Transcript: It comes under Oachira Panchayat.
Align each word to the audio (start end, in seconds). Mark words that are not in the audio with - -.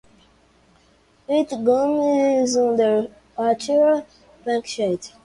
It 1.29 1.49
comes 1.49 2.57
under 2.57 3.07
Oachira 3.37 4.03
Panchayat. 4.43 5.13